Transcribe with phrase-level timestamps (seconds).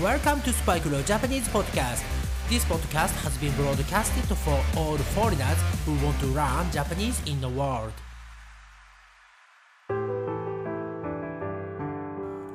[0.00, 2.02] Welcome to Spike Leo Japanese Podcast.
[2.48, 7.46] This podcast has been broadcasted for all foreigners who want to learn Japanese in the
[7.46, 7.92] world.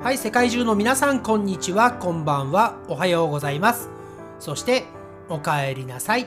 [0.02, 3.88] はい、世界中の皆さん、こんにちは、こんばんは、おはようございます。
[4.40, 4.86] そして、
[5.30, 6.26] おかえりなさい。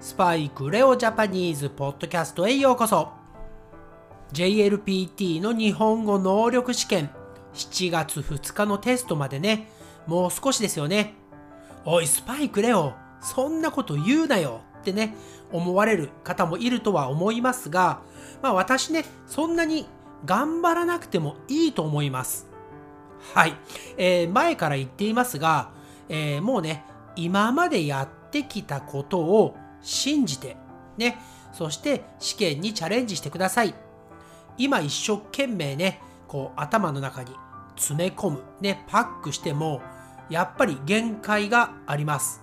[0.00, 3.08] スパイクレオジャパニーズポッドキャストへようこそ。
[4.32, 7.10] JLPT の日本語能力試験
[7.52, 9.74] 7月2日のテストまでね、
[10.06, 11.14] もう少しですよね。
[11.84, 15.14] おい、スパイクレオ、そんなこと言うなよってね、
[15.52, 18.00] 思われる方もいるとは思いますが、
[18.42, 19.86] まあ私ね、そんなに
[20.24, 22.46] 頑張らなくてもいいと思います。
[23.34, 23.54] はい。
[23.96, 25.70] えー前から言っていますが、
[26.08, 26.84] えーもうね、
[27.16, 30.56] 今までやってきたことを信じて、
[30.96, 31.18] ね、
[31.52, 33.74] そして試験にチャレンジしてください。
[34.58, 37.32] 今一生懸命ね、こう頭の中に
[37.76, 39.80] 詰め込む、ね、パックしても、
[40.28, 42.42] やっぱり限界があります。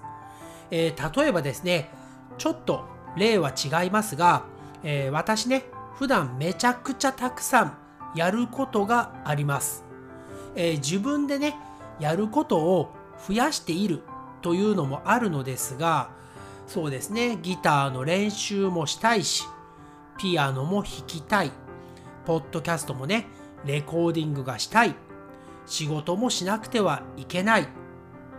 [0.72, 1.90] えー例えばですね、
[2.38, 4.46] ちょっと例は違いますが、
[4.84, 7.78] えー私ね、普段めちゃくちゃたくさん
[8.16, 9.84] やることがあります。
[10.56, 11.56] えー自分でね、
[12.00, 12.94] やることを
[13.28, 14.02] 増やしている
[14.42, 16.10] というのもあるのですが、
[16.68, 19.44] そうですね、ギターの練習もしたいし、
[20.18, 21.52] ピアノも弾きたい、
[22.26, 23.28] ポッドキャストもね、
[23.66, 24.96] レコーディングがしたい、
[25.66, 27.68] 仕事もしなくてはいけない、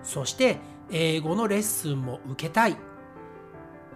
[0.03, 2.77] そして英語のレッスンも受けたい、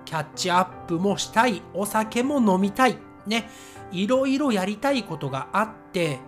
[0.04, 3.50] キャッチアップもしたい、お酒も飲みたい、ね、
[3.92, 6.18] いろいろやりたいことがあって、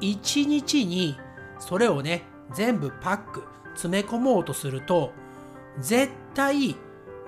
[0.00, 1.16] 一日に
[1.58, 5.12] それをね、全部パック、詰め込もうとすると、
[5.78, 6.76] 絶対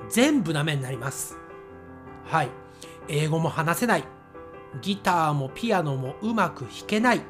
[0.09, 1.39] 全部ダメになります。
[2.25, 2.49] はい。
[3.09, 4.05] 英語も話せない。
[4.83, 7.21] ギターもピアノもうまく弾けない。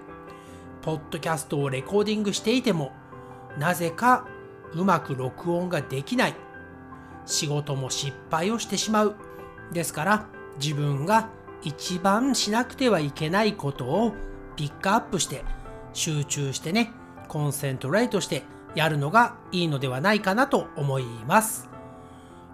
[0.86, 2.92] ポッドキャストをレコーディングしていても、
[3.58, 4.24] なぜか
[4.72, 6.34] うまく録音ができない。
[7.24, 9.16] 仕事も失敗をしてしまう。
[9.72, 10.26] ですから、
[10.62, 11.28] 自分が
[11.64, 14.14] 一番しなくてはいけないことを
[14.54, 15.44] ピックアップして、
[15.92, 16.92] 集中してね、
[17.26, 18.44] コンセントレートして
[18.76, 21.68] やるのがいいのではないかなと思います。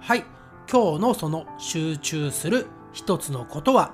[0.01, 0.25] はい。
[0.71, 3.93] 今日のその集中する一つのことは、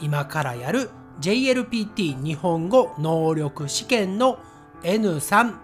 [0.00, 0.90] 今からやる
[1.22, 4.40] JLPT 日本語能力試験の
[4.82, 5.54] N3、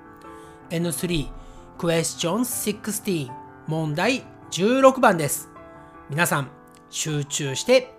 [0.71, 1.29] N3
[1.77, 3.29] Question 16
[3.67, 5.49] 問題16番です。
[6.11, 6.51] 皆さん
[6.91, 7.93] 集中して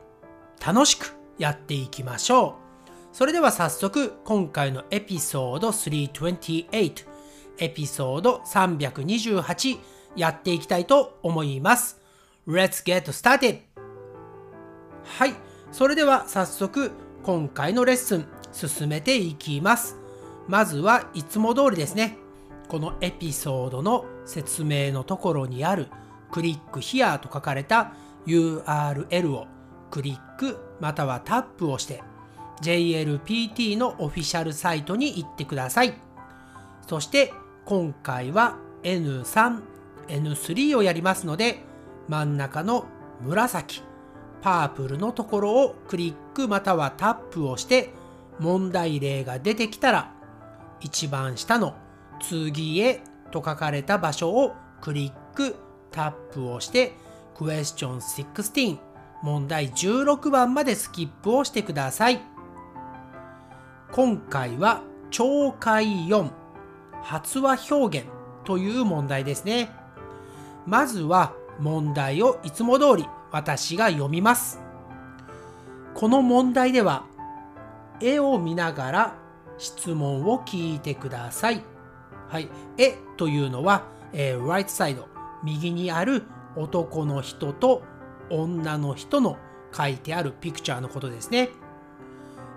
[0.66, 2.90] 楽しくやっていきましょう。
[3.12, 7.06] それでは早速今回のエピソード328
[7.58, 9.78] エピソード328
[10.16, 12.00] やっていきたいと思います。
[12.48, 13.60] Let's get started!
[15.04, 15.34] はい。
[15.74, 19.96] それでは早速今回のレッスン進めていきます。
[20.48, 22.18] まずはいつも通りですね。
[22.68, 25.90] このエピソードの説明のところにある
[26.32, 27.94] クリック here と書かれた
[28.26, 29.46] URL を
[29.92, 32.02] クリックまたはタップをして
[32.64, 35.94] JLPT のオフィシャルサイトに行ってください。
[36.88, 37.32] そして
[37.66, 39.62] 今回は N3、
[40.08, 41.62] N3 をやりますので
[42.08, 42.88] 真ん中の
[43.22, 43.84] 紫、
[44.42, 47.90] パープルのところをクリックまたはタップをして
[48.40, 50.14] 問題例が出てきたら
[50.82, 51.76] 一番下の
[52.22, 53.02] 次へ
[53.32, 55.56] と書かれた場所をクリック、
[55.92, 56.94] タップをして
[57.36, 58.80] Question 16
[59.22, 62.22] 問題16番までスキップをしてください。
[63.92, 66.30] 今回は懲戒4
[67.02, 68.08] 発話表現
[68.46, 69.70] という問題ですね。
[70.66, 74.62] まずは問題をいつも通り私が読みます。
[75.94, 77.06] この問題では
[78.02, 79.16] 絵を見ながら
[79.58, 81.64] 質問を聞いてください。
[82.30, 85.04] はい、絵というのは、えー、right side
[85.44, 86.24] 右にある
[86.56, 87.84] 男の人と
[88.30, 89.38] 女の人の
[89.76, 91.50] 書いてあるピクチャーのことですね。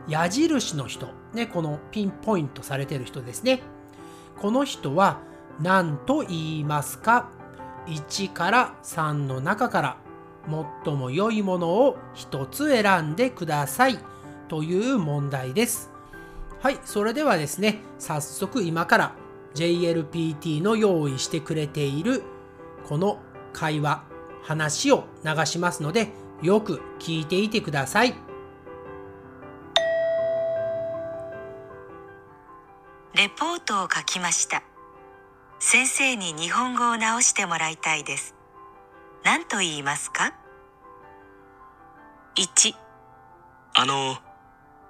[0.08, 3.62] 矢印の人、ね、このピンポイントされてる人ですね。
[4.40, 5.20] この人は
[5.60, 7.28] 何と言いますか
[7.86, 9.96] ?1 から3の中から
[10.84, 13.98] 最も良いものを一つ選んでください
[14.48, 15.90] という問題です。
[16.60, 19.14] はい、それではですね、早速今から
[19.54, 22.22] JLPT の用意してくれている
[22.88, 23.18] この
[23.52, 24.04] 会話、
[24.42, 26.08] 話を流しますので、
[26.42, 28.14] よく聞いていてください。
[33.14, 34.62] レポートを書きました。
[35.58, 38.34] 先生に日本語を直してもらいたいです。
[39.24, 40.34] 何と言いますか
[42.36, 42.74] ?1、
[43.74, 44.16] あの、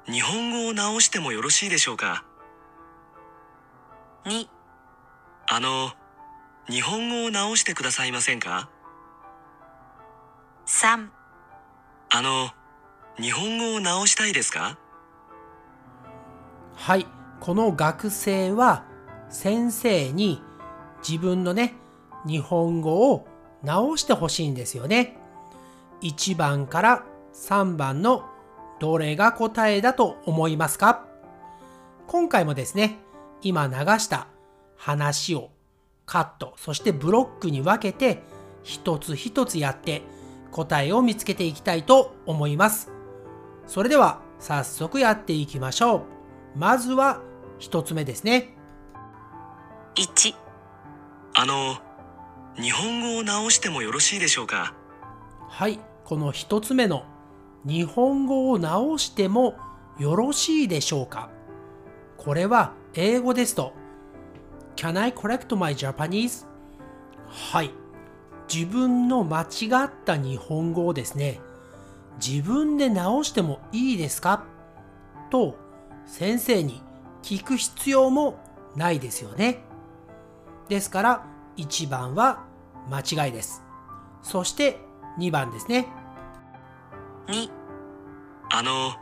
[0.06, 2.25] 日本語を直してもよろしいでしょうか
[4.25, 4.46] ？2、
[5.49, 5.93] ああの、
[6.69, 8.70] 日本語を直してくださいませんか
[10.67, 11.08] ？3
[12.14, 12.50] あの、
[13.20, 14.78] 日本語を直したいですか？
[16.75, 17.06] はい、
[17.40, 18.85] この学生は
[19.28, 20.43] 先生に
[21.06, 21.75] 自分のね、
[22.26, 23.26] 日本語を
[23.62, 25.17] 直してほしいんですよね。
[26.00, 28.25] 1番から3番の
[28.81, 31.05] どれが答えだと思いますか？
[32.09, 32.99] 今回もですね、
[33.43, 34.26] 今流した
[34.76, 35.50] 話を
[36.05, 38.23] カット、そしてブロックに分けて
[38.64, 40.03] 一つ一つやって
[40.50, 42.91] 答えを見つけていきたいと思います。
[43.67, 46.03] それでは早速やっていきましょう。
[46.56, 47.20] まずは
[47.59, 48.56] 一つ目ですね。
[49.94, 50.35] 1
[51.35, 51.76] あの、
[52.60, 54.75] 日本語を直してもよろしいでしょうか？
[55.49, 57.04] はい、この一つ目の
[57.64, 59.54] 日本語を直しても
[59.99, 61.31] よろしいでしょうか？
[62.19, 63.72] これは英語ですと
[64.76, 66.46] Can I correct my Japanese?
[67.26, 67.70] はい。
[68.52, 71.40] 自分の間違った日本語をですね、
[72.22, 74.44] 自分で直してもいいですか？
[75.31, 75.56] と
[76.04, 76.82] 先生に
[77.22, 78.38] 聞く必要も
[78.76, 79.64] ないですよね。
[80.69, 81.26] ですから
[81.56, 82.44] 1番は
[82.90, 83.62] 間違いです。
[84.22, 84.81] そして
[85.19, 85.87] 2番ですね。
[87.28, 87.50] 2
[88.50, 88.93] あの、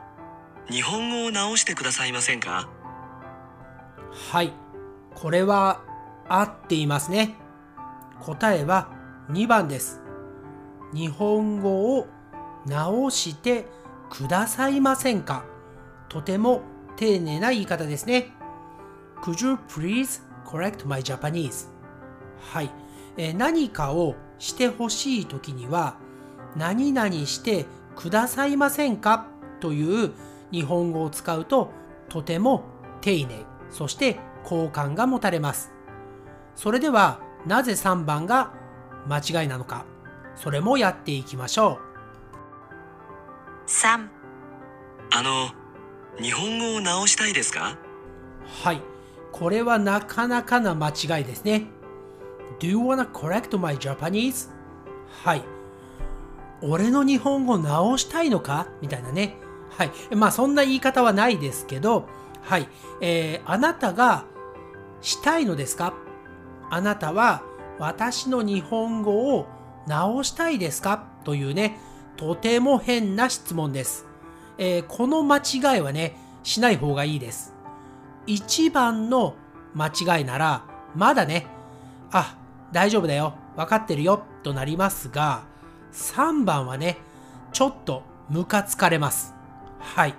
[0.70, 2.68] 日本語を直してくださいませんか？
[4.32, 4.52] はい。
[5.14, 5.82] これは
[6.28, 7.34] 合っていますね。
[8.20, 8.88] 答えは
[9.30, 10.00] 2番です。
[10.92, 12.06] 日本語を
[12.66, 13.66] 直して
[14.10, 15.44] くださいませんか？
[16.08, 16.62] とても
[16.96, 18.32] 丁寧な言い方ですね。
[19.22, 21.68] Could you please correct my Japanese?
[22.40, 22.70] はい。
[23.16, 25.96] えー何かをしてほしいときには、
[26.56, 27.66] 何々して
[27.96, 29.26] くださいませんか？
[29.60, 30.12] という
[30.50, 31.70] 日本語を使うと
[32.08, 32.64] とても
[33.02, 35.72] 丁寧、そして好感が持たれます。
[36.56, 38.52] それではなぜ3番が
[39.06, 39.84] 間違いなのか、
[40.34, 41.78] それもやっていきましょ
[43.66, 44.08] 3
[45.12, 45.50] あの、
[46.22, 47.72] 日本語を直したいですか？
[47.72, 48.66] う。
[48.66, 48.82] はい。
[49.32, 51.66] これはなかなかな間違いですね。
[52.58, 54.50] Do you wanna correct my Japanese?
[55.24, 55.42] はい。
[56.62, 58.66] 俺の日本語直したいのか？
[58.82, 59.36] みたいなね。
[59.70, 59.92] はい。
[60.14, 62.08] まあそんな言い方はないですけど、
[62.42, 62.68] はい。
[63.00, 64.24] えーあなたが
[65.00, 65.94] したいのですか？
[66.70, 67.42] あなたは
[67.78, 69.46] 私の日本語を
[69.86, 71.06] 直したいですか？
[71.24, 71.78] というね、
[72.16, 74.06] とても変な質問です。
[74.58, 77.54] えーこの間違いはね、しない方がいいです。
[78.26, 79.34] 一番の
[79.74, 79.86] 間
[80.18, 80.64] 違いなら、
[80.94, 81.46] まだね、
[82.12, 82.36] あ、
[82.72, 85.44] 大丈夫だよ、分かってるよ、となりますが、
[85.92, 86.98] 3番はね、
[87.52, 89.34] ちょっとムカつかれます。
[89.80, 90.14] はい。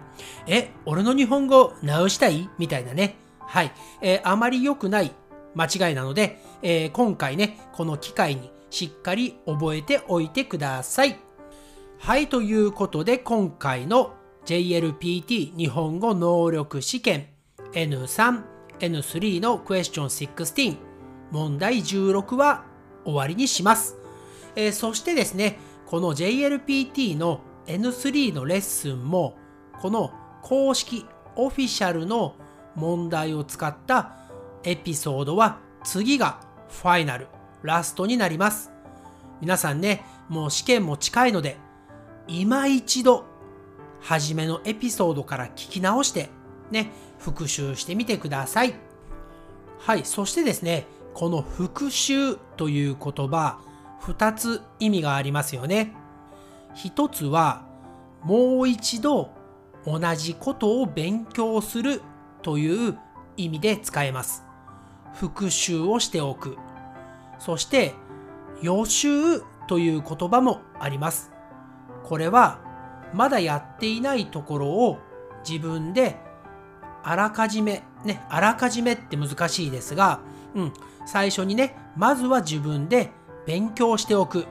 [0.47, 2.49] え、俺の日本語直したい？
[2.57, 3.15] みたいなね。
[3.39, 3.71] はい。
[4.01, 5.11] えーあまり良くない
[5.55, 11.19] 間違いなので、えー今回ね、この機会にしっかり覚えておいてください。
[11.99, 14.13] はい、ということで今回の
[14.45, 17.27] JLPT 日本語能力試験
[17.73, 18.41] N3、
[18.79, 20.90] N3 のクエスチョン16
[21.31, 22.65] 問題16は
[23.03, 23.97] 終わりにします。
[24.55, 29.37] えーそしてですね、この JLPT の N3 のレッスンも
[29.81, 30.11] この
[30.41, 31.05] 公式
[31.35, 32.35] オフィシャルの
[32.75, 34.15] 問題を使った
[34.63, 36.39] エピソードは次が
[36.69, 37.27] ファイナル、
[37.63, 38.71] ラストになります。
[39.41, 41.57] 皆さんね、もう試験も近いので、
[42.27, 43.25] 今一度、
[43.99, 46.29] 初めのエピソードから聞き直して、
[46.71, 48.73] ね、復習してみてください。
[49.79, 53.59] はい、そしてですね、この復習という言葉、
[53.99, 55.93] 二つ意味がありますよね。
[56.73, 57.65] 一つは、
[58.23, 59.31] もう一度
[59.85, 62.01] 同じことを勉強する
[62.41, 62.97] という
[63.37, 64.45] 意味で使えます。
[65.13, 66.57] 復習をしておく。
[67.39, 67.93] そして、
[68.61, 71.31] 予習という言葉もあります。
[72.03, 72.59] これは、
[73.13, 74.99] まだやっていないところを
[75.47, 76.17] 自分で
[77.03, 80.21] あらかじめ、ね、あらかじめって難しいですが、
[80.55, 80.73] うん、
[81.05, 83.11] 最初にね、まずは自分で
[83.45, 84.45] 勉強しておく。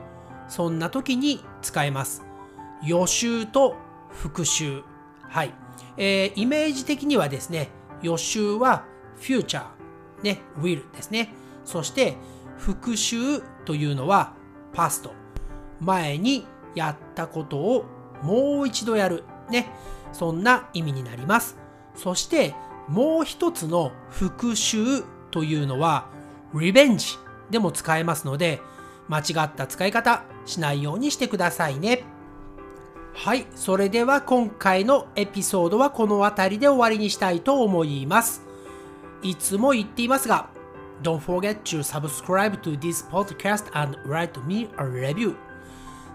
[0.47, 2.23] そんな時に使えます。
[2.83, 3.75] 予習と
[4.09, 4.83] 復習。
[5.21, 5.53] はい。
[5.97, 7.69] えーイメージ的にはですね、
[8.01, 8.85] 予習は
[9.19, 9.63] future、
[10.23, 11.33] ね、will ですね。
[11.63, 12.17] そして、
[12.57, 14.33] 復習というのは
[14.73, 15.09] past。
[15.79, 17.85] 前にやったことを
[18.21, 19.23] もう一度やる。
[19.49, 19.71] ね。
[20.13, 21.57] そんな意味になります。
[21.95, 22.53] そして、
[22.87, 26.07] もう一つの復習というのは
[26.53, 27.17] revenge
[27.49, 28.61] でも使えますので、
[29.07, 32.03] 間違った使い方しないようにしてくださいね。
[33.13, 38.41] はい、それでは今回のエピソードはこの辺りで終わりにしたいと思います。
[39.21, 40.49] いつも言っていますが、
[41.03, 45.35] Don't forget to subscribe to this podcast and write me a review.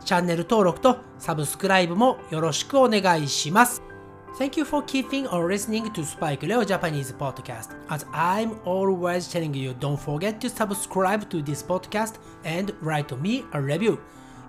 [0.05, 3.96] チャンネル登録とサブスクライブもよろしくお願いします。
[4.38, 7.76] Thank you for keeping or listening to Spike Leo Japanese podcast.
[7.90, 13.44] As I'm always telling you, don't forget to subscribe to this podcast and write me
[13.54, 14.00] a review.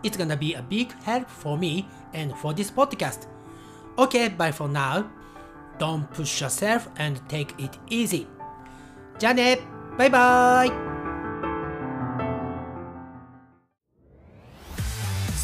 [0.02, 3.26] It's gonna be a big help for me and for this podcast.
[3.98, 5.10] Okay, bye for now.
[5.78, 8.26] Don't push yourself and take it easy.
[9.18, 9.58] じゃあね
[9.98, 10.72] バイバイ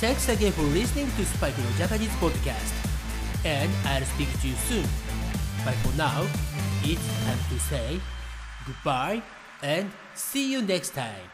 [0.00, 2.91] Thanks again for listening to Spike Leo Japanese podcast.
[3.45, 4.87] And I'll speak to you soon.
[5.65, 6.25] But for now,
[6.83, 7.99] it's time to say
[8.65, 9.21] goodbye
[9.61, 11.29] and see you next time.